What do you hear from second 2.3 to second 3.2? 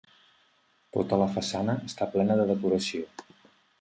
de decoració.